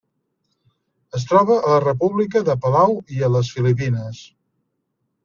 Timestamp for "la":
1.73-1.81